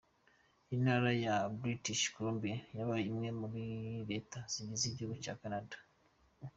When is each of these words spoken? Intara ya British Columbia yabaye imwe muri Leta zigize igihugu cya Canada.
Intara 0.75 1.09
ya 1.25 1.35
British 1.59 2.03
Columbia 2.15 2.57
yabaye 2.77 3.03
imwe 3.11 3.29
muri 3.39 3.61
Leta 4.09 4.39
zigize 4.53 4.83
igihugu 4.87 5.15
cya 5.23 5.35
Canada. 5.41 5.75